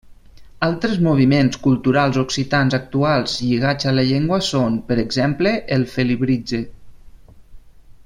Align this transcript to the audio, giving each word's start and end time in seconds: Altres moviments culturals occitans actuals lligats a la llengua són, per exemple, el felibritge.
Altres 0.67 0.95
moviments 1.07 1.59
culturals 1.65 2.17
occitans 2.21 2.77
actuals 2.79 3.37
lligats 3.51 3.91
a 3.91 3.95
la 4.01 4.09
llengua 4.11 4.43
són, 4.51 4.83
per 4.91 5.01
exemple, 5.07 5.57
el 5.79 5.87
felibritge. 5.97 6.65